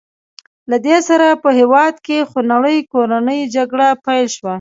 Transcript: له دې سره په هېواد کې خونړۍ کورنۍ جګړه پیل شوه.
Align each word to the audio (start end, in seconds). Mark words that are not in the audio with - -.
له 0.69 0.77
دې 0.85 0.97
سره 1.09 1.27
په 1.43 1.49
هېواد 1.59 1.95
کې 2.05 2.27
خونړۍ 2.29 2.77
کورنۍ 2.93 3.41
جګړه 3.55 3.87
پیل 4.05 4.25
شوه. 4.35 4.49